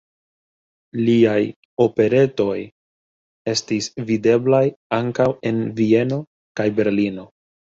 [1.09, 1.41] Liaj
[1.85, 2.55] operetoj
[3.53, 4.65] estis videblaj
[5.01, 6.23] ankaŭ en Vieno
[6.63, 7.29] kaj Berlino.